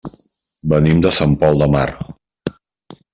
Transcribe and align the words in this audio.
Venim 0.71 1.03
de 1.05 1.11
Sant 1.19 1.37
Pol 1.43 1.63
de 1.65 1.69
Mar. 1.77 1.87